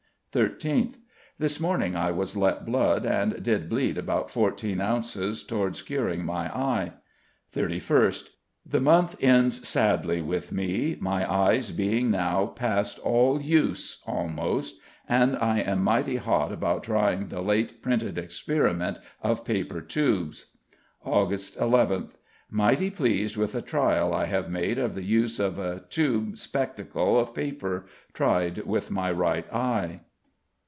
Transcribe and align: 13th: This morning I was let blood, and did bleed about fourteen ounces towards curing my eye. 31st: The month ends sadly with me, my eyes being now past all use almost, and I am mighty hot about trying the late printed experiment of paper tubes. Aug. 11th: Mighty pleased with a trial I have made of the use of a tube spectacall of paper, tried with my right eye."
13th: 0.33 0.95
This 1.39 1.59
morning 1.59 1.93
I 1.97 2.11
was 2.11 2.37
let 2.37 2.65
blood, 2.65 3.05
and 3.05 3.43
did 3.43 3.67
bleed 3.67 3.97
about 3.97 4.31
fourteen 4.31 4.79
ounces 4.79 5.43
towards 5.43 5.81
curing 5.81 6.23
my 6.23 6.47
eye. 6.55 6.93
31st: 7.53 8.29
The 8.65 8.79
month 8.79 9.17
ends 9.19 9.67
sadly 9.67 10.21
with 10.21 10.53
me, 10.53 10.95
my 11.01 11.29
eyes 11.29 11.71
being 11.71 12.09
now 12.11 12.45
past 12.45 12.97
all 12.99 13.41
use 13.41 14.01
almost, 14.07 14.79
and 15.09 15.35
I 15.35 15.59
am 15.59 15.83
mighty 15.83 16.15
hot 16.15 16.53
about 16.53 16.83
trying 16.83 17.27
the 17.27 17.41
late 17.41 17.81
printed 17.81 18.17
experiment 18.17 18.99
of 19.21 19.43
paper 19.43 19.81
tubes. 19.81 20.51
Aug. 21.05 21.29
11th: 21.33 22.11
Mighty 22.49 22.89
pleased 22.89 23.35
with 23.35 23.53
a 23.53 23.61
trial 23.61 24.13
I 24.13 24.27
have 24.27 24.49
made 24.49 24.77
of 24.79 24.95
the 24.95 25.03
use 25.03 25.41
of 25.41 25.59
a 25.59 25.83
tube 25.89 26.35
spectacall 26.35 27.19
of 27.19 27.33
paper, 27.35 27.85
tried 28.13 28.59
with 28.59 28.89
my 28.89 29.11
right 29.11 29.53
eye." 29.53 29.99